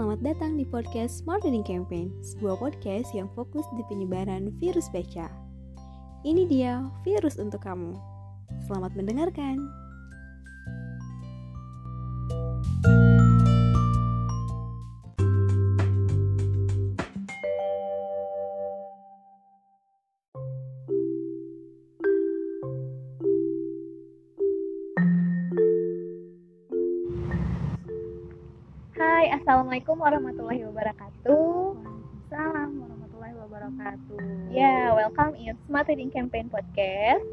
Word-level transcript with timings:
selamat 0.00 0.24
datang 0.24 0.56
di 0.56 0.64
podcast 0.64 1.20
Smart 1.20 1.44
Reading 1.44 1.60
Campaign, 1.60 2.08
sebuah 2.24 2.56
podcast 2.56 3.12
yang 3.12 3.28
fokus 3.36 3.68
di 3.76 3.84
penyebaran 3.84 4.48
virus 4.56 4.88
baca. 4.88 5.28
Ini 6.24 6.48
dia 6.48 6.88
virus 7.04 7.36
untuk 7.36 7.60
kamu. 7.60 8.00
Selamat 8.64 8.96
mendengarkan. 8.96 9.60
Assalamualaikum 29.40 29.96
warahmatullahi 29.96 30.68
wabarakatuh. 30.68 31.72
Waalaikumsalam 31.72 32.76
warahmatullahi 32.76 33.34
wabarakatuh. 33.40 34.20
Ya, 34.52 34.92
welcome 34.92 35.32
in 35.40 35.56
Smart 35.64 35.88
Reading 35.88 36.12
Campaign 36.12 36.52
Podcast. 36.52 37.24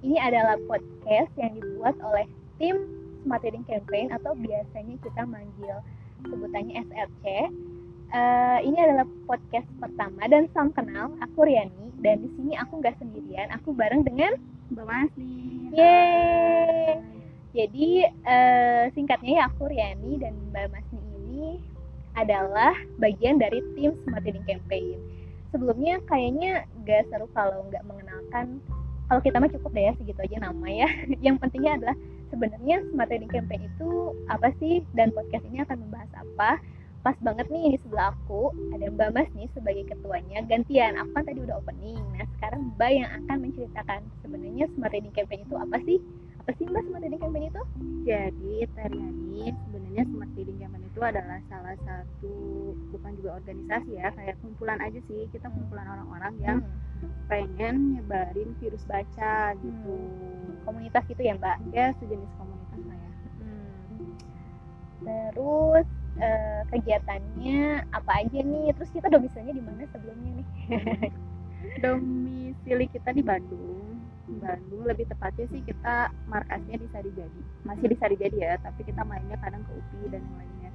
Ini 0.00 0.16
adalah 0.24 0.56
podcast 0.64 1.28
yang 1.36 1.52
dibuat 1.52 2.00
oleh 2.00 2.24
tim 2.56 2.80
Smart 3.20 3.44
Reading 3.44 3.68
Campaign 3.68 4.08
atau 4.08 4.32
biasanya 4.40 4.96
kita 5.04 5.22
manggil 5.28 5.84
sebutannya 6.32 6.80
SRC. 6.80 7.24
Eh, 8.08 8.58
ini 8.64 8.78
adalah 8.80 9.04
podcast 9.28 9.68
pertama 9.76 10.32
dan 10.32 10.48
salam 10.56 10.72
kenal. 10.72 11.12
Aku 11.28 11.44
Riani 11.44 11.92
dan 12.00 12.24
di 12.24 12.32
sini 12.40 12.56
aku 12.56 12.80
nggak 12.80 12.96
sendirian. 12.96 13.52
Aku 13.60 13.76
bareng 13.76 14.00
dengan 14.08 14.32
Mbak 14.72 14.86
Masni. 14.88 15.76
Yeay. 15.76 17.20
Jadi 17.50 18.06
eh, 18.06 18.82
singkatnya 18.94 19.42
ya 19.42 19.44
aku 19.50 19.68
Riani 19.68 20.22
dan 20.22 20.38
Mbak 20.54 20.70
Masni 20.70 20.89
adalah 22.18 22.74
bagian 22.98 23.38
dari 23.38 23.62
tim 23.78 23.94
Smart 24.04 24.26
Reading 24.26 24.46
Campaign. 24.46 24.98
Sebelumnya 25.50 25.98
kayaknya 26.06 26.66
gak 26.86 27.10
seru 27.10 27.26
kalau 27.34 27.66
nggak 27.70 27.82
mengenalkan. 27.86 28.62
Kalau 29.10 29.20
kita 29.26 29.42
mah 29.42 29.50
cukup 29.50 29.74
deh 29.74 29.84
ya 29.90 29.92
segitu 29.98 30.20
aja 30.22 30.36
nama 30.38 30.66
ya. 30.70 30.88
Yang 31.26 31.36
pentingnya 31.42 31.72
adalah 31.82 31.96
sebenarnya 32.30 32.76
Smart 32.90 33.10
Reading 33.10 33.30
Campaign 33.30 33.66
itu 33.66 34.14
apa 34.30 34.54
sih 34.62 34.86
dan 34.94 35.10
podcast 35.10 35.42
ini 35.50 35.62
akan 35.66 35.76
membahas 35.86 36.10
apa. 36.14 36.62
Pas 37.00 37.16
banget 37.24 37.48
nih 37.48 37.74
di 37.74 37.78
sebelah 37.80 38.12
aku 38.12 38.52
ada 38.76 38.86
Mbak 38.92 39.10
Mas 39.16 39.30
nih 39.32 39.48
sebagai 39.56 39.88
ketuanya. 39.88 40.44
Gantian, 40.46 41.00
aku 41.00 41.10
kan 41.16 41.24
tadi 41.26 41.40
udah 41.42 41.58
opening. 41.58 41.98
Nah 42.14 42.28
sekarang 42.38 42.76
Mbak 42.76 42.90
yang 42.92 43.10
akan 43.24 43.36
menceritakan 43.40 44.00
sebenarnya 44.22 44.64
Smart 44.76 44.92
Reading 44.94 45.14
Campaign 45.16 45.42
itu 45.48 45.56
apa 45.58 45.76
sih? 45.82 45.98
Apa 46.40 46.50
sih 46.56 46.64
Mbak 46.64 46.82
Smart 46.88 47.02
Reading 47.04 47.20
Campaign 47.20 47.44
itu? 47.52 47.62
Jadi 48.08 48.54
Tariani 48.72 49.42
sebenarnya 49.52 50.02
Smart 50.08 50.32
Reading 50.32 50.58
Campaign 50.58 50.84
itu 50.88 51.00
adalah 51.00 51.38
salah 51.46 51.76
satu 51.84 52.34
bukan 52.90 53.12
juga 53.20 53.30
organisasi 53.36 53.90
ya 53.94 54.08
kayak 54.10 54.40
kumpulan 54.40 54.80
aja 54.80 55.00
sih 55.04 55.28
kita 55.30 55.46
kumpulan 55.48 55.86
orang-orang 55.86 56.34
yang 56.40 56.58
Hmm. 57.00 57.08
pengen 57.32 57.96
nyebarin 57.96 58.52
virus 58.60 58.84
baca 58.84 59.56
gitu. 59.56 59.96
komunitas 60.60 61.00
gitu 61.08 61.22
ya 61.24 61.32
Mbak. 61.36 61.56
Ya 61.72 61.86
sejenis 61.96 62.28
komunitas 62.36 62.80
lah 62.84 62.96
ya. 62.96 63.10
Hmm. 63.40 64.04
Terus 65.00 65.86
eh, 66.20 66.60
kegiatannya 66.68 67.60
apa 67.92 68.12
aja 68.20 68.38
nih? 68.40 68.68
Terus 68.76 68.90
kita 68.92 69.08
domisilinya 69.08 69.54
di 69.56 69.62
mana 69.64 69.82
sebelumnya 69.88 70.30
nih? 70.40 70.46
Domisili 71.82 72.86
kita 72.92 73.10
di 73.12 73.22
Bandung. 73.24 73.79
Bandung 74.38 74.86
lebih 74.86 75.10
tepatnya 75.10 75.46
sih 75.50 75.60
kita 75.66 76.14
markasnya 76.30 76.76
di 76.78 76.86
Sarijadi. 76.94 77.40
Masih 77.66 77.86
di 77.90 77.96
Sarijadi 77.98 78.38
ya, 78.38 78.54
tapi 78.62 78.86
kita 78.86 79.02
mainnya 79.02 79.34
kadang 79.42 79.66
ke 79.66 79.72
UPI 79.74 80.14
dan 80.14 80.22
yang 80.22 80.36
lainnya. 80.38 80.70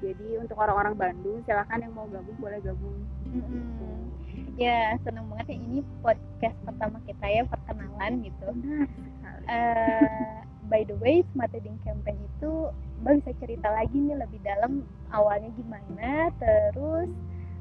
Jadi 0.00 0.28
untuk 0.40 0.56
orang-orang 0.56 0.96
Bandung 0.96 1.44
silakan 1.44 1.84
yang 1.84 1.92
mau 1.92 2.08
gabung 2.08 2.38
boleh 2.40 2.56
gabung. 2.64 2.96
Mm-mm. 3.28 4.08
Ya 4.56 4.96
seneng 5.04 5.28
banget 5.28 5.52
ya 5.52 5.56
ini 5.60 5.78
podcast 6.00 6.56
pertama 6.64 6.96
kita 7.04 7.26
ya 7.28 7.42
perkenalan 7.44 8.24
gitu. 8.24 8.48
Benar 8.56 8.88
sekali. 8.88 9.44
Eh, 9.48 10.36
by 10.72 10.82
the 10.88 10.96
way, 11.04 11.20
Smart 11.32 11.52
Reading 11.52 11.76
Campaign 11.84 12.16
itu 12.16 12.72
Mbak 13.00 13.12
bisa 13.24 13.32
cerita 13.40 13.68
lagi 13.72 13.96
nih 13.96 14.16
lebih 14.16 14.40
dalam 14.44 14.84
awalnya 15.12 15.48
gimana, 15.56 16.32
terus 16.36 17.08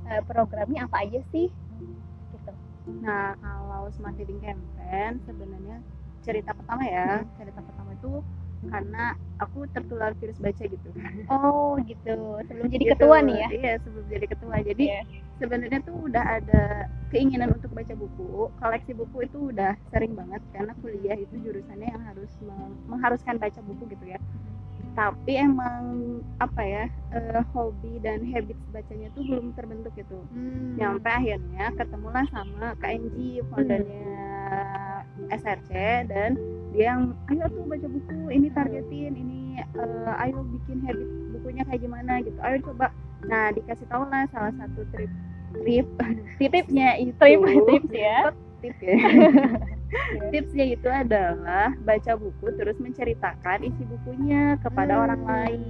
eh, 0.07 0.21
programnya 0.27 0.87
apa 0.87 1.07
aja 1.07 1.19
sih? 1.31 1.47
Nah, 3.05 3.37
kalau 3.39 3.83
Smart 3.93 4.15
Reading 4.19 4.41
Campaign 4.41 5.11
sebenarnya 5.27 5.77
cerita 6.25 6.51
pertama 6.57 6.83
ya, 6.85 7.23
cerita 7.39 7.59
pertama 7.63 7.91
itu 7.95 8.11
karena 8.67 9.15
aku 9.39 9.63
tertular 9.71 10.11
virus 10.19 10.35
baca 10.41 10.63
gitu. 10.67 10.89
Oh 11.31 11.79
gitu. 11.87 12.43
Sebelum 12.43 12.67
jadi 12.67 12.85
Gitu. 12.85 12.93
ketua 12.97 13.17
nih 13.23 13.35
ya? 13.39 13.47
Iya, 13.55 13.73
sebelum 13.85 14.05
jadi 14.11 14.25
ketua. 14.27 14.55
Jadi 14.65 14.83
Iya. 14.91 15.01
sebenarnya 15.39 15.79
tuh 15.87 15.95
udah 16.11 16.23
ada 16.37 16.61
keinginan 17.09 17.49
untuk 17.55 17.71
baca 17.71 17.93
buku. 17.95 18.51
Koleksi 18.59 18.91
buku 18.93 19.17
itu 19.25 19.37
udah 19.55 19.71
sering 19.89 20.13
banget 20.13 20.41
karena 20.51 20.73
kuliah 20.77 21.17
itu 21.17 21.35
jurusannya 21.39 21.87
yang 21.87 22.03
harus 22.03 22.31
meng- 22.43 22.77
mengharuskan 22.91 23.35
baca 23.39 23.59
buku 23.63 23.83
gitu 23.95 24.05
ya. 24.11 24.19
Tapi 24.97 25.31
emang 25.39 25.83
apa 26.39 26.61
ya, 26.63 26.85
eh, 27.15 27.41
hobi 27.51 27.99
dan 27.99 28.23
habits 28.31 28.63
bacanya 28.71 29.07
tuh 29.15 29.23
belum 29.27 29.51
terbentuk 29.55 29.91
gitu. 29.95 30.19
Hmm. 30.31 30.75
nyampe 30.79 31.07
akhirnya 31.09 31.71
ketemulah 31.75 32.25
sama 32.31 32.75
KNG 32.79 33.43
foundernya 33.51 34.19
SRC 35.27 35.71
dan 36.07 36.39
dia 36.71 36.93
yang 36.95 37.11
ayo 37.33 37.45
tuh 37.51 37.65
baca 37.65 37.87
buku 37.89 38.19
ini 38.31 38.47
targetin 38.53 39.13
ini 39.17 39.39
eh, 39.59 40.11
ayo 40.25 40.45
bikin 40.47 40.79
habit 40.85 41.09
bukunya 41.35 41.63
kayak 41.67 41.81
gimana 41.83 42.13
gitu 42.23 42.39
ayo 42.39 42.57
coba 42.63 42.87
nah 43.27 43.51
dikasih 43.51 43.85
tahu 43.89 44.07
lah 44.07 44.23
salah 44.31 44.53
satu 44.55 44.81
trip 44.95 45.11
trip 45.59 45.87
tipsnya 46.39 46.95
itu 47.01 47.13
Trip, 47.19 47.41
tips 47.67 47.91
ya. 47.91 48.17
Tip 48.63 48.77
ya 48.79 48.97
tipsnya 50.29 50.65
itu 50.75 50.87
adalah 50.87 51.73
baca 51.81 52.13
buku 52.15 52.45
terus 52.55 52.77
menceritakan 52.77 53.65
isi 53.65 53.83
bukunya 53.85 54.55
kepada 54.61 54.93
Hmm. 54.95 55.03
orang 55.07 55.21
lain 55.25 55.61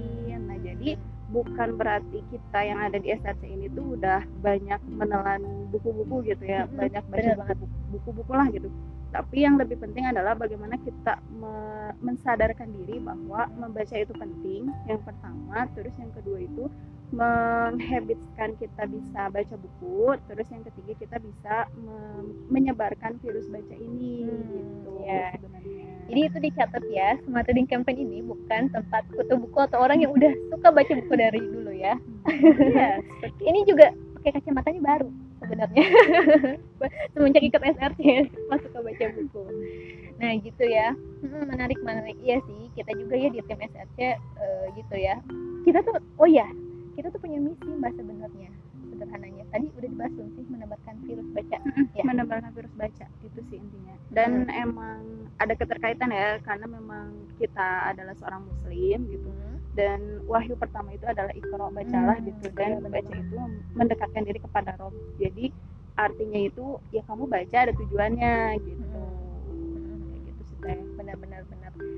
nah 0.44 0.58
jadi 0.58 0.96
bukan 1.30 1.78
berarti 1.78 2.18
kita 2.26 2.58
yang 2.66 2.78
ada 2.82 2.98
di 2.98 3.08
SRC 3.14 3.42
ini 3.46 3.66
tuh 3.70 3.94
udah 3.94 4.26
banyak 4.42 4.80
menelan 4.90 5.42
buku-buku 5.70 6.26
gitu 6.26 6.42
ya 6.42 6.66
Mm-mm, 6.66 6.76
banyak 6.76 7.04
baca 7.06 7.32
banget. 7.38 7.56
buku-buku 7.88 8.32
lah 8.34 8.46
gitu 8.50 8.68
tapi 9.10 9.42
yang 9.42 9.58
lebih 9.58 9.78
penting 9.78 10.06
adalah 10.06 10.34
bagaimana 10.34 10.78
kita 10.78 11.18
me- 11.30 11.94
mensadarkan 11.98 12.70
diri 12.70 12.98
bahwa 13.02 13.46
membaca 13.58 13.94
itu 13.94 14.14
penting 14.14 14.70
yang 14.86 15.00
pertama 15.02 15.66
terus 15.74 15.94
yang 15.98 16.10
kedua 16.10 16.38
itu 16.38 16.66
menghabitskan 17.10 18.54
kita 18.56 18.86
bisa 18.86 19.20
baca 19.28 19.54
buku 19.58 20.14
terus 20.26 20.46
yang 20.48 20.62
ketiga 20.66 20.92
kita 20.96 21.16
bisa 21.18 21.54
me- 21.74 22.34
menyebarkan 22.48 23.18
virus 23.18 23.46
baca 23.50 23.74
ini 23.74 24.22
Hmm, 24.24 24.46
gitu 24.54 24.90
ya. 25.04 25.34
sebenarnya 25.34 25.78
Jadi 26.10 26.20
itu 26.26 26.38
dicatat 26.42 26.84
ya, 26.90 27.08
Smart 27.22 27.46
Reading 27.46 27.70
Campaign 27.70 28.02
ini 28.02 28.18
bukan 28.26 28.66
tempat 28.74 29.06
kutu 29.14 29.38
buku 29.38 29.58
atau 29.62 29.78
orang 29.78 30.02
yang 30.02 30.10
udah 30.10 30.34
suka 30.50 30.74
baca 30.74 30.90
buku 30.90 31.14
dari 31.14 31.38
dulu 31.38 31.70
ya. 31.70 31.94
Iya, 32.58 32.98
seperti 33.06 33.42
Ini 33.46 33.58
juga 33.62 33.86
pakai 34.18 34.30
kacamatanya 34.42 34.80
baru 34.82 35.06
sebenarnya. 35.38 35.84
Semenjak 37.14 37.42
ikut 37.46 37.62
SRC 37.62 38.00
pas 38.50 38.58
suka 38.58 38.78
baca 38.82 39.04
buku. 39.14 39.42
Nah 40.18 40.30
gitu 40.42 40.64
ya, 40.66 40.98
Hmm, 41.22 41.46
menarik 41.46 41.78
menarik 41.78 42.18
iya 42.18 42.42
sih. 42.42 42.74
Kita 42.74 42.90
juga 42.96 43.14
ya 43.14 43.30
di 43.30 43.38
tim 43.46 43.60
SRC 43.62 43.98
eh, 44.02 44.64
gitu 44.74 44.94
ya. 44.98 45.14
Kita 45.62 45.78
tuh, 45.86 45.94
oh 46.18 46.26
ya, 46.26 46.48
kita 46.90 47.08
tuh 47.08 47.18
punya 47.18 47.38
misi 47.38 47.68
mbak 47.70 47.92
sebenarnya 47.94 48.50
sederhananya. 48.86 49.44
Tadi 49.48 49.66
udah 49.70 49.88
dibahas 49.88 50.12
belum 50.12 50.28
sih 50.30 50.44
menebarkan 50.48 50.94
virus 51.00 51.28
baca? 51.30 51.58
Ya. 51.90 52.02
menebarkan 52.02 52.50
virus 52.52 52.74
baca 52.74 53.06
itu 53.20 53.40
sih 53.46 53.58
intinya 53.58 53.94
dan 54.08 54.30
emang 54.48 55.00
ada 55.36 55.52
keterkaitan 55.52 56.10
ya 56.10 56.38
karena 56.40 56.66
memang 56.66 57.06
kita 57.36 57.68
adalah 57.86 58.14
seorang 58.14 58.42
muslim 58.42 58.98
gitu 59.06 59.28
Hmm. 59.30 59.56
dan 59.72 60.00
wahyu 60.24 60.54
pertama 60.54 60.90
itu 60.90 61.04
adalah 61.04 61.30
ikro 61.30 61.70
bacalah 61.70 62.16
Hmm, 62.16 62.26
gitu 62.26 62.46
dan 62.52 62.78
benar-benar. 62.78 62.90
baca 62.90 63.14
itu 63.16 63.36
mendekatkan 63.72 64.22
diri 64.22 64.38
kepada 64.38 64.70
Rob 64.76 64.90
jadi 65.16 65.44
artinya 65.94 66.40
itu 66.40 66.64
ya 66.88 67.02
kamu 67.02 67.24
baca 67.26 67.56
ada 67.60 67.72
tujuannya 67.72 68.34
gitu 68.60 68.89
benar-benar 71.16 71.72
benar 71.72 71.88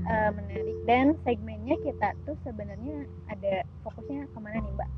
Eh, 0.00 0.30
menarik 0.32 0.76
dan 0.84 1.06
segmennya 1.22 1.76
kita 1.80 2.08
tuh 2.24 2.34
sebenarnya 2.40 3.04
ada 3.28 3.54
fokusnya 3.80 4.26
ke 4.26 4.38
mana 4.38 4.58
nih 4.58 4.72
mbak? 4.74 4.90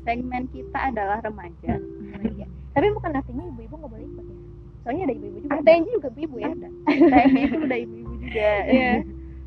segmen 0.00 0.44
kita 0.50 0.78
adalah 0.86 1.18
remaja 1.20 1.74
Remaja. 2.14 2.44
Tapi 2.70 2.86
bukan 2.92 3.10
artinya 3.12 3.44
ibu-ibu 3.46 3.74
nggak 3.74 3.90
boleh 3.90 4.06
ikut 4.06 4.24
ya? 4.24 4.36
Soalnya 4.80 5.02
ada 5.04 5.14
ibu-ibu 5.14 5.38
juga. 5.40 5.52
Ada. 5.52 5.62
TNG 5.66 5.88
juga 5.92 6.08
ibu-ibu 6.10 6.36
ya? 6.36 6.50
ada 6.50 6.68
itu 7.26 7.56
udah 7.58 7.78
ibu-ibu 7.80 8.12
juga 8.20 8.52
Iya. 8.76 8.92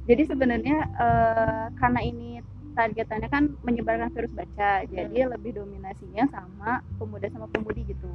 jadi 0.04 0.24
sebenarnya 0.25 0.75
eh, 0.96 1.66
karena 1.78 2.00
ini 2.01 2.30
targetannya 2.74 3.30
kan 3.30 3.44
menyebarkan 3.62 4.10
virus 4.10 4.34
baca 4.34 4.72
jadi 4.84 5.18
lebih 5.30 5.54
dominasinya 5.54 6.25
sama 6.28 6.81
pemuda 6.98 7.30
sama 7.30 7.46
pemudi 7.48 7.86
gitu 7.86 8.10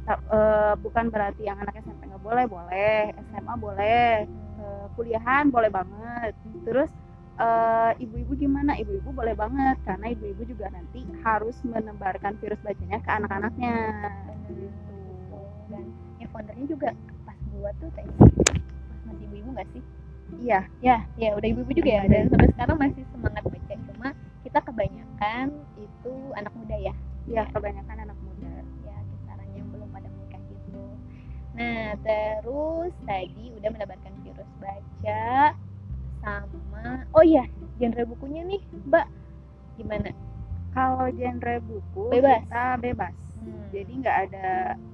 Hmm. 0.00 0.16
Eh, 0.32 0.74
bukan 0.80 1.06
berarti 1.06 1.44
yang 1.44 1.60
anak 1.60 1.78
SMP 1.78 2.02
nggak 2.02 2.18
boleh 2.18 2.42
boleh 2.46 3.14
SMA 3.30 3.54
boleh 3.54 4.26
eh, 4.26 4.49
kuliahan 4.94 5.50
boleh 5.50 5.70
banget. 5.72 6.32
Terus 6.66 6.90
eh, 7.40 7.92
ibu-ibu 8.04 8.32
gimana? 8.36 8.76
Ibu-ibu 8.76 9.10
boleh 9.10 9.34
banget 9.34 9.76
karena 9.86 10.06
ibu-ibu 10.12 10.42
juga 10.44 10.68
nanti 10.72 11.04
harus 11.24 11.56
menebarkan 11.64 12.36
virus 12.40 12.60
bacanya 12.60 12.98
ke 13.00 13.10
anak-anaknya. 13.10 13.76
Gitu. 14.50 14.66
dan 15.70 15.86
ya 16.18 16.26
foundernya 16.34 16.66
juga 16.66 16.90
pas 17.22 17.38
buat 17.54 17.74
tuh 17.78 17.90
kayak 17.94 18.10
pas 18.18 18.32
masih 19.06 19.24
ibu-ibu 19.30 19.48
nggak 19.54 19.68
sih? 19.72 19.82
Iya. 20.42 20.60
Ya 20.82 20.96
ya 21.18 21.34
udah 21.34 21.48
ibu-ibu 21.48 21.72
juga 21.74 21.90
ya. 21.90 22.04
Dan 22.06 22.30
sampai 22.30 22.48
sekarang 22.54 22.76
masih 22.78 23.02
semangat 23.14 23.42
baca. 23.46 23.74
Cuma 23.90 24.08
kita 24.42 24.58
kebanyakan 24.62 25.46
itu 25.78 26.14
anak 26.36 26.52
muda 26.54 26.76
ya. 26.78 26.94
Iya 27.26 27.42
kebanyakan 27.50 27.96
anak 28.10 28.18
muda. 28.22 28.52
Ya 28.86 28.96
kisaran 29.10 29.48
yang 29.54 29.66
belum 29.70 29.88
pada 29.90 30.08
menikah 30.10 30.42
gitu. 30.50 30.82
Nah 31.54 31.98
terus 32.02 32.92
tadi 33.06 33.44
udah 33.58 33.70
menebarkan 33.74 34.09
baca 35.10 35.54
sama 36.22 36.84
oh 37.16 37.24
iya 37.24 37.44
genre 37.80 38.02
bukunya 38.06 38.42
nih 38.46 38.60
mbak 38.86 39.06
gimana 39.74 40.10
kalau 40.70 41.06
genre 41.10 41.54
buku 41.66 42.04
Bebas. 42.14 42.40
kita 42.46 42.64
bebas 42.78 43.14
Hmm. 43.40 43.72
jadi 43.72 43.92
nggak 44.04 44.16
ada 44.28 44.48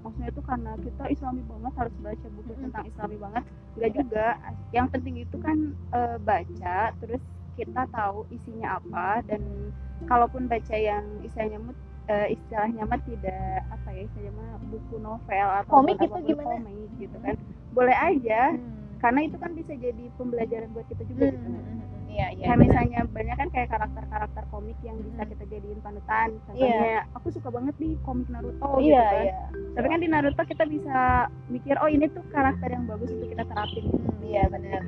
maksudnya 0.07 0.31
itu 0.31 0.43
karena 0.47 0.71
kita 0.79 1.05
islami 1.11 1.43
banget 1.51 1.73
harus 1.83 1.95
baca 1.99 2.27
buku 2.31 2.47
Mm-mm. 2.55 2.63
tentang 2.63 2.85
islami 2.87 3.17
banget 3.19 3.45
nggak 3.75 3.91
juga 3.99 4.27
yang 4.71 4.87
penting 4.87 5.15
itu 5.19 5.37
kan 5.43 5.59
eh, 5.91 6.17
baca 6.23 6.79
terus 7.03 7.23
kita 7.59 7.83
tahu 7.91 8.23
isinya 8.31 8.79
apa 8.79 9.19
dan 9.27 9.43
kalaupun 10.07 10.47
baca 10.47 10.77
yang 10.79 11.03
istilahnya 11.27 11.59
mut 11.59 11.75
eh, 12.07 12.39
istilahnya 12.39 12.83
mah 12.87 13.01
tidak 13.03 13.67
apa 13.67 13.89
ya 13.91 14.01
istilahnya 14.07 14.33
mah 14.39 14.51
buku 14.63 14.95
novel 15.03 15.49
atau 15.59 15.71
Komik 15.75 15.99
itu 15.99 16.19
gimana? 16.23 16.55
komik 16.55 16.91
gitu 17.03 17.17
kan 17.19 17.35
boleh 17.75 17.97
aja 17.99 18.41
Hmm. 18.55 18.86
Karena 19.07 19.21
itu 19.23 19.37
kan 19.39 19.55
bisa 19.55 19.73
jadi 19.73 20.05
pembelajaran 20.19 20.69
buat 20.75 20.87
kita 20.91 21.03
juga 21.07 21.25
gitu 21.31 21.39
Hmm, 21.39 21.55
hmm, 21.55 21.71
hmm. 21.71 21.95
Iya, 22.07 22.27
iya. 22.33 22.43
kayak 22.43 22.57
benar. 22.57 22.65
misalnya 22.65 23.01
banyak 23.07 23.37
kan 23.37 23.49
kayak 23.53 23.69
karakter-karakter 23.69 24.43
komik 24.49 24.79
yang 24.81 24.97
bisa 24.99 25.21
Hmm. 25.21 25.31
kita 25.31 25.45
jadiin 25.47 25.79
panutan 25.79 26.29
contohnya 26.43 26.93
aku 27.13 27.27
suka 27.29 27.49
banget 27.49 27.75
nih 27.77 27.93
komik 28.03 28.27
Naruto 28.27 28.69
gitu 28.77 28.89
iya, 28.89 29.05
kan 29.07 29.23
iya. 29.23 29.39
tapi 29.77 29.87
kan 29.87 30.01
di 30.01 30.09
Naruto 30.09 30.43
kita 30.43 30.65
bisa 30.67 30.99
mikir 31.47 31.77
oh 31.79 31.87
ini 31.87 32.09
tuh 32.09 32.25
karakter 32.27 32.69
yang 32.69 32.85
bagus 32.85 33.13
untuk 33.13 33.29
kita 33.29 33.45
terapin 33.45 33.85
Hmm, 33.87 34.19
iya 34.25 34.43
benar. 34.49 34.83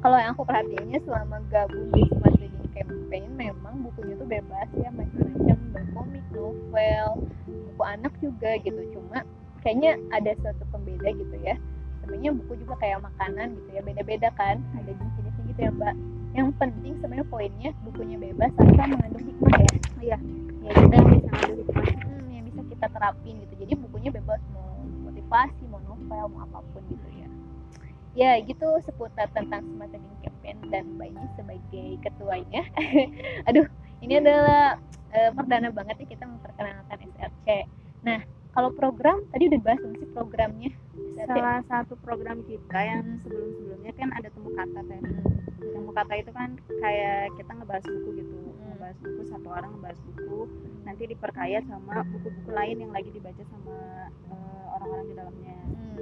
Kalau 0.00 0.20
yang 0.20 0.32
aku 0.32 0.44
perhatiinnya 0.44 1.00
selama 1.00 1.40
gabung 1.48 1.88
di 1.90 2.04
Smart 2.10 2.36
Reading 2.36 2.68
Campaign 2.72 3.28
memang 3.34 3.74
bukunya 3.80 4.12
tuh 4.14 4.28
bebas 4.28 4.68
ya 4.74 4.92
macam-macam 4.92 5.58
berkomik, 5.72 6.24
novel, 6.28 7.06
buku 7.46 7.82
anak 7.82 8.12
juga 8.20 8.52
gitu. 8.60 8.80
Cuma 8.92 9.24
kayaknya 9.60 9.96
ada 10.12 10.36
suatu 10.40 10.60
pembeda 10.68 11.08
gitu 11.08 11.36
ya. 11.40 11.56
Sebenarnya 12.04 12.32
buku 12.36 12.52
juga 12.60 12.74
kayak 12.84 13.00
makanan 13.00 13.56
gitu 13.56 13.68
ya, 13.72 13.80
beda-beda 13.80 14.28
kan. 14.36 14.60
Ada 14.76 14.92
jenis-jenisnya 14.92 15.42
gitu 15.48 15.60
ya, 15.64 15.70
Mbak. 15.72 15.94
Yang 16.34 16.48
penting 16.60 16.92
sebenarnya 17.00 17.26
poinnya 17.32 17.70
bukunya 17.88 18.16
bebas 18.20 18.52
asal 18.60 18.86
mengandung 18.92 19.24
hikmah 19.24 19.56
ya. 19.56 19.72
Iya. 20.04 20.16
Ya 20.64 20.72
kita 20.72 20.96
bisa 21.00 21.28
ngambil 21.32 21.56
hikmah 21.64 21.86
hmm, 21.88 22.28
yang 22.28 22.44
bisa 22.48 22.60
kita 22.68 22.86
terapin 22.92 23.34
gitu 23.40 23.54
jadi 23.64 23.72
bukunya 23.80 24.10
bebas 24.12 24.40
mau 24.52 24.84
motivasi 25.08 25.62
mau 25.72 25.80
novel 25.88 26.24
mau 26.36 26.44
apa 26.44 26.60
pun 26.60 26.84
gitu 26.92 27.08
ya 27.16 27.28
ya 28.14 28.30
gitu 28.44 28.68
seputar 28.84 29.32
tentang 29.32 29.64
smart 29.72 29.88
reading 29.90 30.20
campaign 30.20 30.56
dan 30.68 30.84
Mbak 31.00 31.08
ini 31.08 31.24
sebagai 31.40 31.88
ketuanya 32.04 32.62
aduh 33.48 33.66
ini 34.04 34.20
adalah 34.20 34.76
eh, 35.16 35.30
perdana 35.32 35.72
banget 35.72 36.04
ya 36.04 36.06
kita 36.12 36.24
memperkenalkan 36.28 36.98
SRC 37.16 37.48
nah 38.04 38.20
kalau 38.52 38.70
program 38.76 39.24
tadi 39.32 39.48
udah 39.48 39.60
belum 39.64 39.92
sih 39.98 40.08
programnya 40.12 40.70
salah 41.26 41.58
satu 41.64 41.94
program 41.98 42.38
kita 42.42 42.78
yang 42.78 43.02
Hmm. 43.02 43.18
sebelum-sebelumnya 43.20 43.92
kan 43.92 44.08
ada 44.12 44.28
temu 44.28 44.48
kata 44.50 44.80
kan 44.80 45.02
Hmm, 45.02 45.24
temu 45.70 45.90
kata 45.90 46.12
itu 46.14 46.30
kan 46.30 46.50
kayak 46.76 47.16
kita 47.34 47.50
ngebahas 47.52 47.84
buku 47.84 48.10
gitu 48.16 48.34
Hmm. 48.34 48.64
ngebahas 48.68 48.96
buku 48.98 49.22
satu 49.26 49.48
orang 49.48 49.70
ngebahas 49.72 49.98
buku 50.02 50.38
nanti 50.84 51.02
diperkaya 51.06 51.58
sama 51.62 51.94
buku-buku 52.04 52.50
lain 52.50 52.76
yang 52.78 52.92
lagi 52.92 53.10
dibaca 53.10 53.42
sama 53.44 53.76
eh, 54.26 54.64
orang-orang 54.70 55.06
di 55.06 55.14
dalamnya 55.14 55.56
Hmm. 55.64 55.98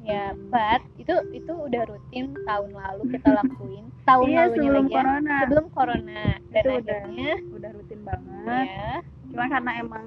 Ya, 0.00 0.32
Pat, 0.48 0.80
itu 0.96 1.12
itu 1.32 1.52
udah 1.52 1.84
rutin 1.84 2.32
tahun 2.42 2.70
lalu 2.72 3.02
kita 3.12 3.28
lakuin. 3.38 3.84
Tahun 4.02 4.24
iya 4.24 4.40
lalunya 4.40 4.56
sebelum 4.56 4.72
lagi 4.80 4.94
corona 4.94 5.36
sebelum 5.38 5.66
corona 5.68 6.22
dan 6.48 6.62
Itu 6.64 6.70
udah. 6.72 6.80
akhirnya 6.96 7.32
udah 7.52 7.70
rutin 7.72 8.00
banget 8.02 8.66
ya 8.66 8.92
cuma 9.28 9.44
karena 9.46 9.72
emang 9.76 10.06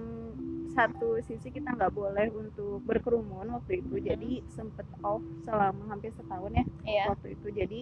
satu 0.72 1.20
sisi 1.22 1.50
kita 1.50 1.70
nggak 1.70 1.92
boleh 1.92 2.28
untuk 2.32 2.80
berkerumun 2.84 3.52
waktu 3.52 3.80
itu 3.80 3.96
Hmm. 3.96 4.06
jadi 4.06 4.32
sempet 4.48 4.88
off 5.02 5.20
selama 5.42 5.84
hampir 5.88 6.12
setahun 6.12 6.52
ya 6.52 6.66
ya 6.84 7.04
waktu 7.08 7.36
itu 7.36 7.48
jadi 7.52 7.80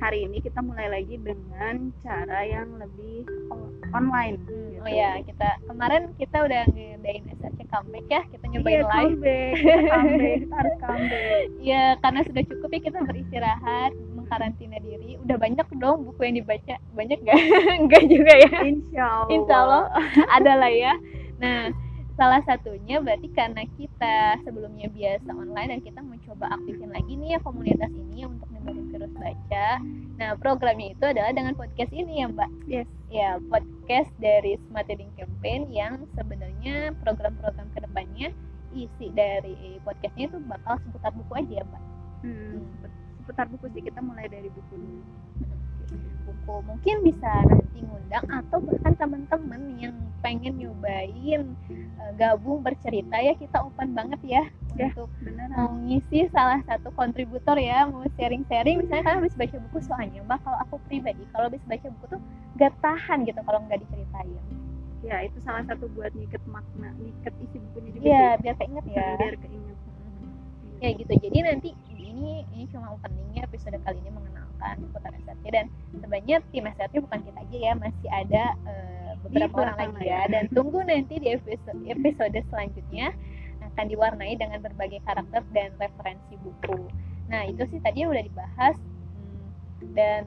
hari 0.00 0.24
ini 0.24 0.40
kita 0.40 0.58
mulai 0.58 0.88
lagi 0.88 1.18
dengan 1.18 1.92
cara 2.00 2.40
yang 2.42 2.80
lebih 2.80 3.22
on- 3.50 3.76
online 3.92 4.40
Hmm, 4.40 4.72
gitu. 4.72 4.80
oh 4.80 4.88
ya 4.88 5.20
kita 5.20 5.48
kemarin 5.66 6.02
kita 6.16 6.36
udah 6.40 6.62
ngedain 6.70 7.24
SRC 7.34 7.58
comeback 7.66 8.06
ya 8.06 8.22
kita 8.24 8.44
nyobain 8.46 8.72
iya, 8.72 8.80
live 8.80 8.96
comeback, 9.12 9.52
kita 9.60 9.90
comeback, 9.90 10.36
kita 10.40 10.54
harus 10.56 10.74
comeback. 10.80 11.44
ya 11.60 11.82
karena 12.00 12.20
sudah 12.24 12.42
cukup 12.46 12.68
ya 12.70 12.80
kita 12.82 12.98
beristirahat 13.02 13.92
mengkarantina 14.16 14.78
diri 14.80 15.10
udah 15.20 15.36
banyak 15.36 15.66
dong 15.76 15.96
buku 16.04 16.20
yang 16.22 16.36
dibaca 16.38 16.74
banyak 16.90 17.18
gak 17.20 17.36
enggak 17.76 18.02
juga 18.14 18.32
ya 18.32 18.50
Insya 18.64 19.04
Allah. 19.04 19.28
Insya 19.28 19.54
Allah 19.58 19.82
ada 20.30 20.52
lah 20.56 20.72
ya. 20.72 20.94
Nah, 21.36 21.68
salah 22.16 22.40
satunya 22.48 22.96
berarti 22.98 23.28
karena 23.36 23.62
kita 23.76 24.40
sebelumnya 24.48 24.88
biasa 24.88 25.28
online 25.36 25.76
dan 25.76 25.80
kita 25.84 26.00
mencoba 26.00 26.48
aktifin 26.48 26.88
lagi 26.88 27.12
nih 27.12 27.36
ya 27.36 27.38
komunitas 27.44 27.92
ini 27.92 28.24
untuk 28.24 28.48
nyebarin 28.56 28.88
virus 28.88 29.12
baca. 29.20 29.68
Nah, 30.16 30.30
programnya 30.40 30.96
itu 30.96 31.04
adalah 31.04 31.32
dengan 31.36 31.52
podcast 31.52 31.92
ini 31.92 32.24
ya 32.24 32.26
Mbak. 32.32 32.50
Yes. 32.72 32.88
Ya, 33.12 33.38
podcast 33.52 34.10
dari 34.18 34.56
Smart 34.66 34.88
Reading 34.88 35.12
Campaign 35.14 35.70
yang 35.70 36.08
sebenarnya 36.16 36.96
program-program 37.04 37.68
ke 37.76 37.78
depannya 37.84 38.28
isi 38.74 39.06
dari 39.12 39.78
podcastnya 39.84 40.32
itu 40.32 40.40
bakal 40.48 40.80
seputar 40.88 41.12
buku 41.12 41.32
aja 41.36 41.52
ya 41.60 41.64
Mbak. 41.68 41.82
Hmm, 42.24 42.64
seputar 43.22 43.46
buku 43.52 43.68
sih 43.76 43.84
kita 43.84 44.00
mulai 44.00 44.24
dari 44.26 44.48
buku 44.48 44.72
dulu. 44.72 45.04
Buku 46.46 46.62
mungkin 46.62 46.96
bisa 47.02 47.26
nanti 47.42 47.82
ngundang 47.82 48.22
atau 48.24 48.62
bahkan 48.62 48.94
teman-teman 48.94 49.60
yang 49.76 49.90
pengen 50.22 50.54
nyobain 50.56 51.42
eh, 51.68 52.10
gabung 52.14 52.62
bercerita 52.62 53.18
ya 53.18 53.34
kita 53.34 53.58
open 53.60 53.92
banget 53.92 54.20
ya, 54.22 54.42
Ya. 54.76 54.92
untuk 54.92 55.08
Beneran. 55.18 55.50
mau 55.50 55.72
ngisi 55.80 56.28
salah 56.28 56.60
satu 56.62 56.92
kontributor 56.92 57.56
ya 57.56 57.82
mau 57.84 58.04
sharing-sharing 58.12 58.78
misalnya 58.78 59.02
kalian 59.02 59.18
habis 59.18 59.34
baca 59.34 59.56
buku 59.58 59.78
soalnya 59.82 60.20
mbak 60.22 60.38
kalau 60.38 60.58
aku 60.60 60.76
pribadi 60.84 61.24
kalau 61.32 61.48
habis 61.48 61.64
baca 61.64 61.86
buku 61.90 62.06
tuh 62.12 62.20
gak 62.54 62.72
tahan 62.78 63.18
gitu 63.24 63.40
kalau 63.40 63.58
nggak 63.62 63.80
diceritain 63.80 64.38
Ya 65.00 65.22
itu 65.22 65.38
salah 65.40 65.62
satu 65.62 65.86
buat 65.88 66.10
ngiket 66.10 66.42
makna, 66.44 66.90
ngiket 66.94 67.30
isi 67.40 67.56
bukunya 67.60 67.90
juga 67.90 68.04
Iya 68.04 68.26
sih. 68.28 68.42
biar 68.42 68.54
keinget 68.56 68.84
ya 68.86 69.06
Biar 69.16 69.34
keinget. 69.38 69.76
ya 70.76 70.88
gitu 70.94 71.12
jadi 71.16 71.38
nanti 71.42 71.68
ini 71.88 72.44
ini 72.46 72.64
cuma 72.68 72.92
openingnya 72.92 73.42
episode 73.42 73.80
kali 73.80 73.96
ini 73.96 74.10
mengenalkan 74.56 74.88
seputar 74.88 75.12
SRT 75.20 75.44
dan 75.52 75.66
sebenarnya 75.92 76.36
tim 76.50 76.64
SRT 76.64 76.94
bukan 77.04 77.20
kita 77.22 77.38
aja 77.44 77.56
ya 77.56 77.72
masih 77.76 78.08
ada 78.10 78.44
eh, 78.64 79.10
beberapa 79.28 79.56
Di 79.56 79.62
orang 79.62 79.76
lagi 79.76 79.94
layar. 80.00 80.08
ya. 80.08 80.20
Dan 80.32 80.44
tunggu 80.56 80.78
nanti 80.82 81.14
di 81.20 81.28
episode 81.36 81.80
episode 81.84 82.38
selanjutnya 82.48 83.06
akan 83.72 83.84
diwarnai 83.92 84.34
dengan 84.40 84.58
berbagai 84.64 85.00
karakter 85.04 85.42
dan 85.52 85.70
referensi 85.76 86.34
buku. 86.40 86.88
Nah 87.28 87.44
itu 87.44 87.62
sih 87.68 87.80
tadi 87.84 88.08
udah 88.08 88.24
dibahas. 88.24 88.76
Hmm, 89.16 89.48
dan 89.92 90.22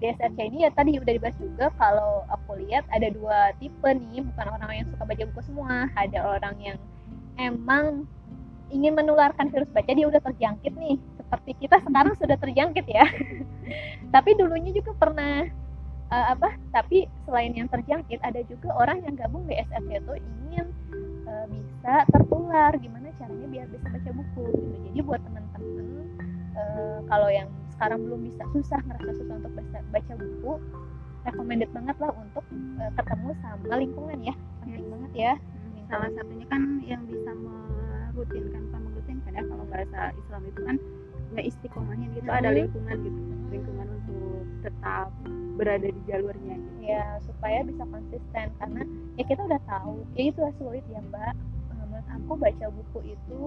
di 0.00 0.08
SRC 0.08 0.38
ini 0.48 0.64
ya 0.64 0.70
tadi 0.72 0.96
udah 0.96 1.12
dibahas 1.12 1.36
juga 1.36 1.68
kalau 1.76 2.24
aku 2.32 2.56
lihat 2.64 2.84
ada 2.88 3.08
dua 3.12 3.52
tipe 3.60 3.88
nih 3.88 4.24
bukan 4.24 4.46
orang 4.48 4.70
yang 4.84 4.86
suka 4.92 5.04
baca 5.08 5.22
buku 5.32 5.40
semua. 5.44 5.88
Ada 5.96 6.20
orang 6.20 6.56
yang 6.60 6.78
emang 7.40 8.04
ingin 8.70 8.94
menularkan 8.94 9.50
virus 9.50 9.68
baca 9.74 9.90
dia 9.90 10.06
udah 10.06 10.22
terjangkit 10.22 10.72
nih 10.78 10.96
seperti 11.30 11.54
kita 11.62 11.78
sekarang 11.86 12.18
sudah 12.18 12.34
terjangkit 12.42 12.86
ya. 12.90 13.06
Tapi 14.14 14.34
dulunya 14.34 14.74
juga 14.74 14.90
pernah 14.98 15.46
eh, 16.10 16.26
apa 16.34 16.58
tapi 16.74 17.06
selain 17.22 17.54
yang 17.54 17.70
terjangkit 17.70 18.18
ada 18.26 18.42
juga 18.50 18.74
orang 18.74 18.98
yang 19.06 19.14
gabung 19.14 19.46
di 19.46 19.54
SRC 19.54 20.02
itu 20.02 20.14
ingin 20.18 20.66
eh, 21.30 21.46
bisa 21.46 22.02
tertular. 22.10 22.74
Gimana 22.74 23.14
caranya 23.14 23.46
biar 23.46 23.66
bisa 23.70 23.86
baca 23.86 24.10
buku 24.10 24.42
gitu. 24.58 24.76
Jadi 24.90 24.98
buat 25.06 25.22
teman-teman 25.22 25.86
eh, 26.58 26.98
kalau 27.06 27.30
yang 27.30 27.46
sekarang 27.78 28.02
belum 28.02 28.20
bisa 28.26 28.42
susah 28.50 28.82
ngerasa 28.90 29.22
susah 29.22 29.34
untuk 29.38 29.52
baca, 29.54 29.78
baca 29.94 30.12
buku 30.18 30.52
recommended 31.22 31.70
banget 31.70 31.96
lah 32.02 32.10
untuk 32.18 32.44
eh, 32.82 32.92
ketemu 32.98 33.30
sama 33.38 33.74
lingkungan 33.78 34.18
ya. 34.18 34.34
Penting 34.66 34.86
banget 34.90 35.12
ya. 35.14 35.32
Hmm, 35.38 35.86
Salah 35.86 36.10
satunya 36.18 36.46
kan 36.50 36.62
yang 36.82 37.06
bisa 37.06 37.30
merutinkan, 37.38 38.66
bukan 38.66 38.80
merutinkan 38.90 39.30
ya 39.38 39.42
kalau 39.46 39.64
bahasa 39.70 40.00
Islam 40.18 40.42
itu 40.50 40.60
kan 40.66 40.76
ngeistiqomahin 41.34 42.10
gitu, 42.14 42.28
ada 42.30 42.50
Mhm. 42.50 42.56
lingkungan 42.58 42.96
gitu, 43.06 43.20
lingkungan 43.50 43.86
untuk 43.88 44.42
tetap 44.60 45.08
berada 45.56 45.88
di 45.88 46.00
jalurnya 46.08 46.56
gitu. 46.56 46.68
ya 46.80 47.20
supaya 47.22 47.62
bisa 47.62 47.84
konsisten 47.86 48.50
karena 48.58 48.82
ya 49.14 49.22
kita 49.22 49.40
udah 49.46 49.60
tahu 49.68 50.02
ya 50.16 50.32
itu 50.32 50.40
sulit 50.58 50.82
ya 50.90 50.98
mbak. 51.06 51.36
Eh, 51.70 51.76
menurut 51.86 52.08
aku 52.08 52.32
baca 52.34 52.66
buku 52.72 52.98
itu 53.14 53.40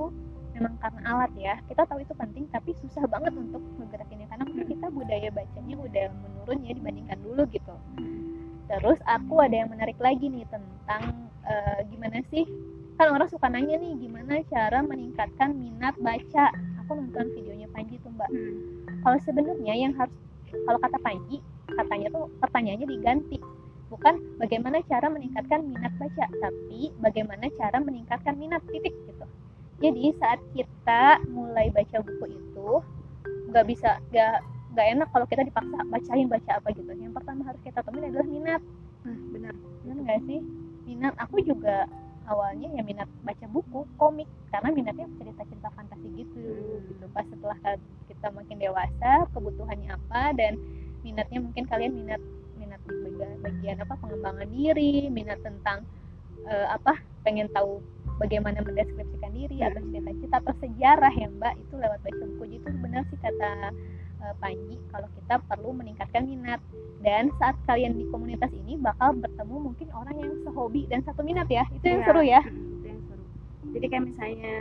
memang 0.53 0.77
karena 0.79 1.01
alat 1.11 1.31
ya. 1.35 1.55
Kita 1.67 1.83
tahu 1.89 1.99
itu 2.05 2.13
penting 2.15 2.45
tapi 2.53 2.71
susah 2.79 3.03
banget 3.09 3.33
untuk 3.35 3.59
ngegerakinnya 3.81 4.29
karena 4.31 4.43
mungkin 4.47 4.67
kita 4.69 4.87
budaya 4.93 5.29
bacanya 5.33 5.75
udah 5.75 6.05
menurun 6.23 6.59
ya 6.63 6.71
dibandingkan 6.77 7.19
dulu 7.25 7.43
gitu. 7.51 7.75
Terus 8.69 8.99
aku 9.09 9.33
ada 9.43 9.55
yang 9.59 9.69
menarik 9.73 9.97
lagi 9.99 10.29
nih 10.29 10.45
tentang 10.47 11.03
uh, 11.43 11.79
gimana 11.91 12.23
sih? 12.31 12.47
Kan 12.95 13.11
orang 13.11 13.27
suka 13.27 13.49
nanya 13.49 13.75
nih 13.75 13.97
gimana 13.97 14.39
cara 14.47 14.79
meningkatkan 14.85 15.57
minat 15.57 15.97
baca 15.99 16.53
aku 16.83 16.91
nonton 16.99 17.25
videonya 17.33 17.67
Panji 17.71 17.95
tuh 18.03 18.11
mbak. 18.11 18.29
Hmm. 18.29 18.55
kalau 19.03 19.17
sebenarnya 19.23 19.73
yang 19.73 19.93
harus 19.95 20.13
kalau 20.67 20.79
kata 20.79 20.97
Panji 21.01 21.39
katanya 21.73 22.07
tuh 22.13 22.29
pertanyaannya 22.43 22.87
diganti. 22.87 23.37
Bukan 23.89 24.41
bagaimana 24.41 24.81
cara 24.89 25.05
meningkatkan 25.05 25.69
minat 25.69 25.93
baca 26.01 26.25
tapi 26.25 26.89
bagaimana 26.97 27.45
cara 27.57 27.77
meningkatkan 27.77 28.33
minat 28.37 28.61
titik 28.69 28.93
gitu. 29.05 29.25
Jadi 29.81 30.15
saat 30.17 30.39
kita 30.57 31.21
mulai 31.29 31.69
baca 31.69 32.01
buku 32.01 32.25
itu 32.33 32.69
nggak 33.53 33.65
bisa 33.69 34.01
nggak 34.09 34.41
nggak 34.73 34.87
enak 34.97 35.07
kalau 35.13 35.25
kita 35.29 35.45
dipaksa 35.45 35.77
bacain 35.93 36.25
baca 36.25 36.51
apa 36.57 36.67
gitu. 36.73 36.89
Yang 36.89 37.13
pertama 37.21 37.41
harus 37.45 37.61
kita 37.61 37.79
temuin 37.85 38.09
adalah 38.09 38.27
minat. 38.27 38.61
Nah, 39.05 39.17
benar. 39.29 39.53
Benar 39.85 39.97
nggak 40.01 40.19
sih? 40.25 40.39
Minat. 40.89 41.13
Aku 41.21 41.37
juga 41.45 41.85
awalnya 42.29 42.69
ya 42.73 42.81
minat 42.85 43.09
baca 43.23 43.45
buku 43.49 43.87
komik. 43.99 44.29
Karena 44.49 44.69
minatnya 44.71 45.07
cerita 45.19 45.41
cerita 45.47 45.69
fantasi 45.73 46.07
gitu 46.15 46.43
gitu. 46.87 47.05
Pas 47.11 47.25
setelah 47.27 47.57
kita 48.07 48.27
makin 48.31 48.57
dewasa 48.59 49.11
kebutuhannya 49.33 49.89
apa 49.93 50.33
dan 50.37 50.55
minatnya 51.03 51.39
mungkin 51.43 51.63
kalian 51.67 51.93
minat 51.93 52.21
minat 52.55 52.79
di 52.87 52.95
bagian, 53.03 53.31
bagian 53.43 53.77
apa 53.83 53.93
pengembangan 53.99 54.47
diri 54.47 55.11
minat 55.11 55.39
tentang 55.43 55.83
eh, 56.47 56.67
apa 56.71 56.95
pengen 57.27 57.51
tahu 57.51 57.83
bagaimana 58.21 58.61
mendeskripsikan 58.63 59.31
diri 59.35 59.63
atau 59.63 59.81
cita-cita 59.91 60.39
atau 60.39 60.53
sejarah 60.63 61.13
ya 61.13 61.27
mbak. 61.27 61.53
Itu 61.59 61.75
lewat 61.79 61.99
baca 62.03 62.23
buku 62.35 62.61
itu 62.61 62.67
benar 62.79 63.03
sih 63.11 63.19
kata 63.19 63.73
Panji 64.33 64.79
kalau 64.87 65.07
kita 65.11 65.35
perlu 65.41 65.69
meningkatkan 65.73 66.23
minat. 66.23 66.63
Dan 66.97 67.27
saat 67.35 67.59
kalian 67.61 67.93
di 67.93 68.07
komunitas 68.07 68.47
ini 68.49 68.77
bakal 68.77 69.11
bertemu 69.13 69.55
mungkin 69.61 69.91
orang 69.91 70.15
yang 70.15 70.31
sehobi 70.39 70.87
dan 70.87 71.03
satu 71.03 71.19
minat 71.19 71.47
ya. 71.47 71.67
Itu 71.69 71.83
yang 71.83 71.99
Iya, 71.99 72.07
seru 72.07 72.21
ya. 72.23 72.41
Mm, 72.41 72.55
itu 72.73 72.85
yang 72.87 73.01
seru. 73.03 73.23
Jadi 73.65 73.85
kayak 73.87 74.03
misalnya 74.05 74.55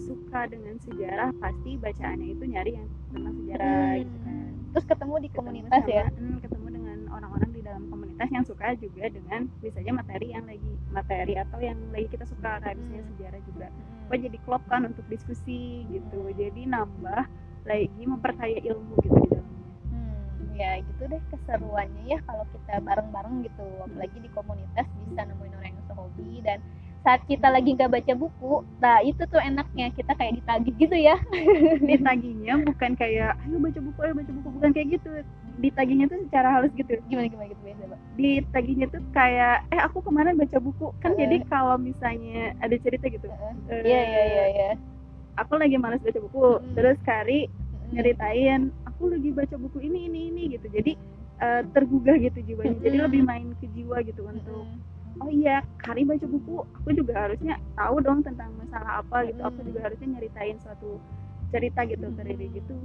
suka 0.00 0.40
dengan 0.46 0.74
sejarah 0.76 1.30
pasti 1.34 1.70
bacaannya 1.76 2.28
itu 2.28 2.44
nyari 2.44 2.72
yang 2.72 2.86
tentang 3.08 3.34
sejarah 3.34 3.66
Hmm. 3.66 3.98
gitu 3.98 4.16
kan. 4.20 4.36
Terus 4.70 4.84
ketemu 4.86 5.14
di 5.16 5.20
Ketemu 5.24 5.38
komunitas 5.40 5.82
sama- 5.82 5.90
ya. 5.92 6.04
mm, 6.08 6.36
ketemu 6.38 6.66
dengan 6.70 6.98
orang-orang 7.10 7.50
di 7.50 7.60
dalam 7.60 7.82
komunitas 7.88 8.28
yang 8.30 8.44
suka 8.44 8.66
juga 8.76 9.04
dengan 9.08 9.40
bisa 9.58 9.76
aja 9.76 9.92
materi 9.92 10.26
yang 10.28 10.44
lagi 10.44 10.70
materi 10.88 11.34
atau 11.34 11.58
yang 11.58 11.78
lagi 11.90 12.06
kita 12.08 12.24
suka 12.24 12.50
kayak 12.60 12.76
misalnya 12.76 13.00
Hmm. 13.00 13.10
sejarah 13.10 13.40
juga. 13.44 13.66
Apa 14.06 14.14
jadi 14.16 14.38
klop 14.40 14.62
kan 14.66 14.82
untuk 14.84 15.06
diskusi 15.06 15.60
gitu. 15.86 16.20
Jadi 16.30 16.62
nambah 16.66 17.22
lagi 17.64 18.02
memperkaya 18.02 18.58
ilmu 18.60 18.94
gitu 19.00 19.16
di 19.16 19.28
dalamnya. 19.28 19.68
Hmm, 19.90 20.56
ya 20.56 20.70
gitu 20.80 21.02
deh 21.06 21.22
keseruannya 21.28 22.02
ya 22.06 22.18
kalau 22.24 22.44
kita 22.50 22.80
bareng-bareng 22.80 23.44
gitu. 23.44 23.66
Apalagi 23.82 24.18
di 24.18 24.30
komunitas 24.30 24.86
bisa 25.06 25.20
nemuin 25.24 25.54
orang 25.56 25.72
yang 25.72 25.86
sehobi. 25.86 26.40
Dan 26.40 26.58
saat 27.00 27.24
kita 27.24 27.48
lagi 27.48 27.72
nggak 27.72 27.96
baca 27.96 28.12
buku 28.12 28.60
nah 28.76 29.00
itu 29.00 29.24
tuh 29.24 29.40
enaknya 29.40 29.88
kita 29.96 30.12
kayak 30.12 30.36
ditagih 30.36 30.74
gitu 30.76 30.96
ya. 30.96 31.16
Ditagihnya 31.90 32.60
bukan 32.60 32.92
kayak 32.92 33.40
ayo 33.40 33.56
baca 33.56 33.80
buku 33.80 33.98
ayo 34.04 34.12
baca 34.12 34.32
buku 34.36 34.48
bukan 34.52 34.70
kayak 34.76 34.88
gitu. 35.00 35.10
Ditagihnya 35.60 36.06
tuh 36.08 36.20
secara 36.28 36.48
halus 36.52 36.72
gitu. 36.76 36.92
Gimana 37.08 37.32
gimana 37.32 37.48
gitu 37.48 37.62
biasa 37.64 37.82
pak? 37.88 37.98
Ditagihnya 38.20 38.86
tuh 38.92 39.00
kayak 39.16 39.64
eh 39.72 39.80
aku 39.80 40.04
kemarin 40.04 40.36
baca 40.36 40.58
buku. 40.60 40.92
Kan 41.00 41.16
Eh. 41.16 41.24
jadi 41.24 41.36
kalau 41.48 41.80
misalnya 41.80 42.52
ada 42.60 42.76
cerita 42.76 43.08
gitu. 43.08 43.32
Eh, 43.72 43.80
iya 43.80 44.00
iya 44.04 44.22
iya 44.28 44.44
iya 44.52 44.70
aku 45.40 45.56
lagi 45.56 45.76
malas 45.76 46.00
baca 46.00 46.20
buku 46.20 46.38
Hmm. 46.60 46.74
terus 46.76 46.98
Kari 47.02 47.48
Mm-mm. 47.48 47.90
nyeritain 47.90 48.60
aku 48.84 49.02
lagi 49.08 49.30
baca 49.32 49.56
buku 49.56 49.78
ini 49.80 50.06
ini 50.06 50.20
ini 50.28 50.42
gitu 50.54 50.66
jadi 50.68 50.92
eh, 51.40 51.62
tergugah 51.72 52.16
gitu 52.20 52.38
jiwanya 52.44 52.76
jadi 52.78 52.96
Mm-mm. 53.00 53.06
lebih 53.08 53.22
main 53.24 53.48
ke 53.56 53.66
jiwa 53.72 54.04
gitu 54.04 54.28
untuk 54.28 54.64
Mm-mm. 54.68 55.24
oh 55.24 55.30
iya 55.32 55.64
Kari 55.80 56.04
baca 56.04 56.26
buku 56.28 56.54
aku 56.76 56.88
juga 56.92 57.14
harusnya 57.16 57.56
tahu 57.74 57.96
dong 58.00 58.20
tentang 58.20 58.52
masalah 58.54 59.00
apa 59.00 59.26
gitu 59.26 59.40
aku 59.40 59.60
juga 59.64 59.88
harusnya 59.88 60.08
nyeritain 60.14 60.60
suatu 60.60 61.00
cerita 61.50 61.82
gitu 61.82 62.06
ke 62.14 62.22
gitu 62.54 62.76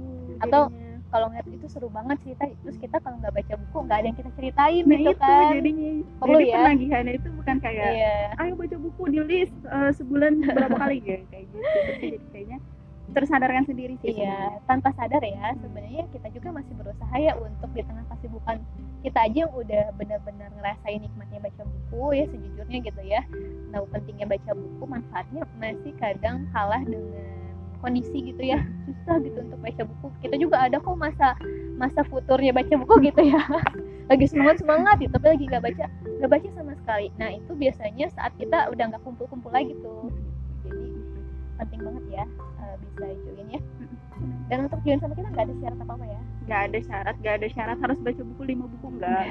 Atau 0.42 0.66
jadinya. 0.66 0.95
Kalau 1.06 1.26
ngeliat 1.30 1.48
itu 1.48 1.66
seru 1.70 1.88
banget 1.88 2.18
cerita 2.26 2.44
terus 2.62 2.76
kita 2.82 2.96
kalau 2.98 3.16
nggak 3.22 3.34
baca 3.34 3.54
buku 3.56 3.78
nggak 3.86 3.98
ada 4.02 4.06
yang 4.10 4.18
kita 4.18 4.30
ceritain 4.34 4.82
nah 4.84 4.96
gitu 4.98 5.10
itu 5.10 5.12
kan. 5.22 5.52
jadinya. 5.54 5.90
Perlu 6.18 6.38
jadi 6.38 6.46
ya. 6.50 6.56
penagihannya 6.58 7.12
itu 7.14 7.28
bukan 7.38 7.56
kayak 7.62 7.90
iya. 7.94 8.16
Ayo 8.42 8.52
baca 8.58 8.76
buku 8.76 9.02
di 9.14 9.20
list 9.22 9.54
eh, 9.64 9.90
sebulan 9.94 10.32
berapa 10.42 10.76
kali. 10.76 10.96
Ya 11.06 11.18
kayak 11.30 11.44
gitu. 11.50 11.58
Jadi 11.62 12.18
kayaknya 12.34 12.58
tersadarkan 13.06 13.62
sendiri 13.70 13.94
sih 14.02 14.18
Iya, 14.18 14.58
tanpa 14.66 14.90
sadar 14.98 15.22
ya 15.22 15.54
sebenarnya 15.62 16.10
kita 16.10 16.26
juga 16.34 16.58
masih 16.58 16.74
berusaha 16.74 17.14
ya 17.22 17.38
untuk 17.38 17.70
di 17.70 17.86
tengah 17.86 18.02
kesibukan 18.10 18.58
kita 19.06 19.18
aja 19.22 19.46
yang 19.46 19.52
udah 19.54 19.84
benar-benar 19.94 20.50
ngerasain 20.58 20.98
nikmatnya 20.98 21.38
baca 21.38 21.62
buku 21.62 22.04
ya 22.18 22.24
sejujurnya 22.26 22.78
gitu 22.82 23.02
ya. 23.06 23.22
Tahu 23.70 23.84
pentingnya 23.94 24.26
baca 24.26 24.50
buku, 24.58 24.82
manfaatnya 24.90 25.42
masih 25.62 25.94
kadang 26.02 26.50
kalah 26.50 26.82
dengan 26.82 27.45
kondisi 27.80 28.32
gitu 28.32 28.42
ya. 28.42 28.60
Susah 28.86 29.16
gitu 29.22 29.38
untuk 29.42 29.58
baca 29.60 29.82
buku. 29.84 30.06
Kita 30.24 30.36
juga 30.40 30.56
ada 30.66 30.76
kok 30.80 30.96
masa 30.96 31.36
masa 31.76 32.00
futurnya 32.08 32.52
baca 32.52 32.74
buku 32.74 32.94
gitu 33.12 33.22
ya. 33.22 33.42
lagi 34.06 34.30
semangat 34.30 34.62
semangat 34.62 35.02
gitu, 35.02 35.10
tapi 35.18 35.34
lagi 35.34 35.44
nggak 35.50 35.64
baca 35.66 35.84
nggak 35.90 36.30
baca 36.30 36.48
sama 36.54 36.72
sekali. 36.78 37.10
Nah 37.18 37.34
itu 37.34 37.52
biasanya 37.58 38.06
saat 38.14 38.30
kita 38.38 38.70
udah 38.70 38.84
nggak 38.94 39.02
kumpul-kumpul 39.02 39.50
lagi 39.50 39.74
tuh. 39.82 40.14
Jadi 40.62 40.94
penting 41.58 41.80
banget 41.82 42.04
ya 42.22 42.24
eh, 42.62 42.74
bisa 42.78 43.04
join 43.24 43.48
ya 43.50 43.60
dan 44.48 44.58
untuk 44.68 44.80
join 44.84 45.00
sama 45.00 45.12
kita 45.16 45.28
nggak 45.32 45.46
ada 45.48 45.54
syarat 45.60 45.78
apa 45.82 45.92
apa 45.92 46.06
ya 46.06 46.20
nggak 46.46 46.60
ada 46.70 46.78
syarat 46.86 47.14
nggak 47.20 47.34
ada 47.36 47.48
syarat 47.52 47.78
harus 47.82 47.98
baca 48.00 48.22
buku 48.22 48.42
lima 48.46 48.64
buku 48.70 48.86
enggak 48.96 49.24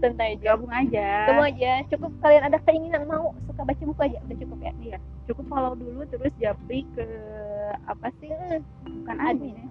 santai 0.00 0.36
aja. 0.36 0.56
Gabung 0.56 0.72
aja. 0.72 1.08
Kamu 1.30 1.42
aja. 1.46 1.72
Cukup 1.92 2.12
kalian 2.24 2.42
ada 2.48 2.58
keinginan 2.64 3.04
mau 3.06 3.36
suka 3.46 3.62
baca 3.62 3.82
buku 3.84 4.00
aja? 4.02 4.18
Udah 4.26 4.36
cukup 4.40 4.58
ya? 4.64 4.72
Iya. 4.80 4.98
Cukup 5.28 5.44
follow 5.46 5.72
dulu 5.76 6.00
terus 6.08 6.32
japri 6.40 6.88
ke 6.96 7.06
apa 7.86 8.08
sih? 8.18 8.32
Bukan 8.84 9.16
admin. 9.20 9.56
ya? 9.56 9.66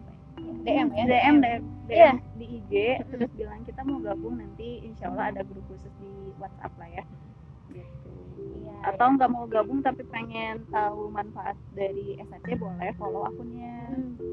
DM 0.59 0.87
ya? 0.91 1.03
DM 1.07 1.35
DM, 1.37 1.37
DM 1.41 1.61
Iya. 1.89 2.11
di 2.37 2.45
IG 2.61 2.73
terus 3.11 3.29
bilang 3.33 3.61
kita 3.63 3.81
mau 3.83 3.99
gabung 4.03 4.37
nanti 4.39 4.83
insya 4.83 5.09
Allah 5.11 5.31
ada 5.33 5.41
grup 5.47 5.63
khusus 5.71 5.91
di 5.99 6.11
WhatsApp 6.37 6.73
lah 6.77 6.89
ya. 6.89 7.03
Gitu. 7.71 8.11
Iya, 8.39 8.75
atau 8.93 9.07
nggak 9.19 9.29
mau 9.31 9.45
gabung 9.47 9.83
tapi 9.83 10.03
pengen 10.07 10.63
tahu 10.71 11.11
manfaat 11.11 11.55
dari 11.75 12.15
SAC 12.23 12.55
boleh 12.55 12.91
follow 12.95 13.27
akunnya. 13.27 13.87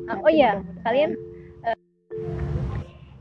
Hmm. 0.07 0.23
Oh 0.23 0.31
iya 0.31 0.63
kalian 0.87 1.19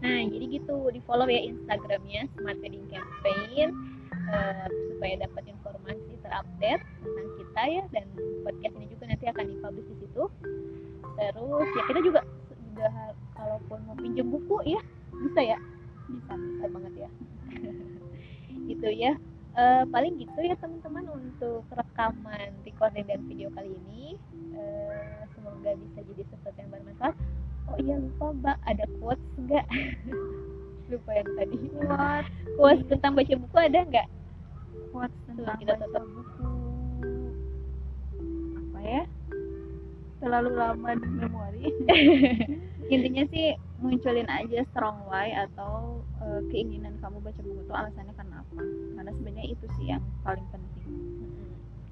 nah 0.06 0.22
jadi 0.22 0.46
gitu 0.62 0.94
di 0.94 1.02
follow 1.10 1.26
ya 1.26 1.42
Instagramnya 1.50 2.30
Smart 2.38 2.62
Wedding 2.62 2.86
Campaign 2.94 3.74
eh, 4.30 4.68
supaya 4.70 5.14
dapat 5.26 5.44
informasi 5.50 6.14
terupdate 6.22 6.84
tentang 7.02 7.30
kita 7.42 7.62
ya 7.66 7.84
dan 7.90 8.06
podcast 8.46 8.74
ini 8.78 8.86
juga 8.94 9.04
nanti 9.10 9.26
akan 9.26 9.46
dipublish 9.50 9.88
di 9.90 9.96
situ. 10.06 10.24
Terus 11.16 11.68
ya 11.74 11.84
kita 11.90 12.00
juga 12.06 12.22
juga 12.70 12.90
kalaupun 13.34 13.78
mau 13.90 13.98
pinjam 13.98 14.28
buku 14.30 14.58
ya 14.70 14.82
bisa 15.26 15.42
ya. 15.42 15.58
Bisa 16.06 16.32
bisa 16.38 16.66
banget 16.70 16.94
ya. 17.08 17.10
Gitu 18.70 18.90
ya. 18.94 19.14
Eh, 19.56 19.84
paling 19.88 20.20
gitu 20.20 20.36
ya 20.44 20.52
teman-teman 20.60 21.08
untuk 21.16 21.64
rekaman 21.72 22.52
recording 22.68 23.08
dan 23.08 23.24
video 23.24 23.48
kali 23.56 23.72
ini. 23.72 24.20
Eh, 24.52 25.24
semoga 25.32 25.72
bisa 25.80 26.00
jadi 26.04 26.24
sesuatu 26.28 26.60
yang 26.60 26.72
bermanfaat 26.76 27.16
oh 27.72 27.78
iya 27.82 27.96
lupa 27.98 28.26
mbak. 28.36 28.58
Ada 28.66 28.86
quotes 29.00 29.26
enggak 29.40 29.66
lupa 30.92 31.12
yang 31.14 31.30
tadi. 31.38 31.56
Quotes. 31.74 32.28
quotes 32.56 32.84
tentang 32.90 33.12
baca 33.18 33.34
buku 33.34 33.58
ada 33.58 33.80
nggak? 33.86 34.08
Quotes 34.94 35.20
tentang 35.30 35.56
kita 35.60 35.74
baca 35.74 35.86
tutup. 35.86 36.06
buku. 36.06 36.50
Apa 38.60 38.80
ya? 38.86 39.04
Terlalu 40.22 40.50
lama 40.56 40.90
di 40.96 41.08
memori. 41.10 41.64
Intinya 42.94 43.24
sih 43.34 43.58
munculin 43.82 44.30
aja 44.30 44.62
strong 44.72 45.02
why 45.10 45.34
atau 45.34 46.06
eh, 46.22 46.42
keinginan 46.54 46.96
kamu 47.02 47.18
baca 47.20 47.42
buku 47.42 47.62
itu 47.66 47.74
alasannya 47.74 48.14
karena 48.14 48.36
apa? 48.46 48.62
Karena 48.96 49.12
sebenarnya 49.12 49.46
itu 49.52 49.66
sih 49.78 49.86
yang 49.90 50.04
paling 50.22 50.46
penting. 50.54 50.90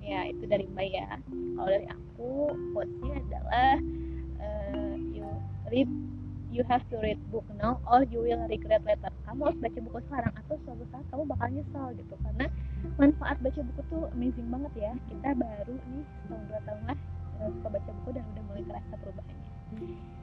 Ya 0.03 0.29
itu 0.29 0.43
dari 0.45 0.69
mbak 0.69 0.87
ya. 0.93 1.17
Kalau 1.57 1.69
dari 1.69 1.87
aku 1.89 2.29
quotesnya 2.75 3.15
adalah 3.23 3.73
read 5.73 5.89
you 6.53 6.61
have 6.69 6.85
to 6.93 6.95
read 7.01 7.17
book 7.33 7.43
now 7.57 7.81
or 7.89 8.05
you 8.05 8.21
will 8.21 8.45
regret 8.45 8.85
later. 8.85 9.09
Kamu 9.25 9.49
harus 9.49 9.57
baca 9.57 9.79
buku 9.81 9.99
sekarang 10.05 10.33
atau 10.37 10.55
suatu 10.61 10.85
saat 10.93 11.05
kamu 11.09 11.23
bakal 11.25 11.47
nyesal 11.49 11.87
gitu. 11.97 12.13
Karena 12.21 12.45
manfaat 13.01 13.37
baca 13.41 13.59
buku 13.65 13.81
tuh 13.89 14.05
amazing 14.13 14.47
banget 14.53 14.73
ya. 14.77 14.91
Kita 15.09 15.33
baru 15.33 15.73
nih 15.73 16.05
setahun 16.05 16.43
dua 16.45 16.59
tahun 16.69 16.81
lah 16.85 16.97
eh, 17.41 17.49
suka 17.57 17.67
baca 17.73 17.89
buku 17.89 18.09
dan 18.13 18.23
udah 18.29 18.43
mulai 18.45 18.63
kerasa 18.69 18.93
perubahannya. 19.01 19.49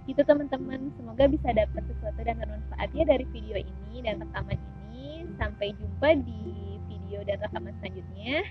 Itu 0.07 0.23
teman-teman. 0.23 0.81
Semoga 0.95 1.25
bisa 1.27 1.49
dapat 1.51 1.83
sesuatu 1.91 2.21
dan 2.23 2.37
bermanfaatnya 2.39 3.03
dari 3.11 3.25
video 3.35 3.59
ini 3.59 3.95
dan 4.07 4.23
rekaman 4.23 4.55
ini. 4.55 5.27
Sampai 5.35 5.75
jumpa 5.75 6.09
di 6.23 6.43
video 6.87 7.27
dan 7.27 7.43
rekaman 7.43 7.75
selanjutnya. 7.83 8.47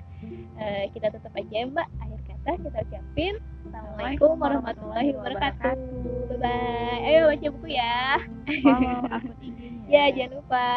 Eh, 0.59 0.85
kita 0.91 1.15
tutup 1.15 1.31
aja 1.31 1.47
ya 1.47 1.63
mbak 1.63 1.87
kata 2.45 2.55
kita 2.63 2.79
ucapin 2.87 3.35
Assalamualaikum 3.69 4.33
warahmatullahi 4.41 5.09
wabarakatuh. 5.13 5.75
Bye 6.31 6.37
bye. 6.41 7.05
Ayo 7.05 7.19
baca 7.29 7.47
buku 7.53 7.67
ya. 7.69 8.17
Akun 8.49 9.35
IG-nya. 9.45 9.85
Ya 9.91 10.03
jangan 10.15 10.41
lupa. 10.41 10.69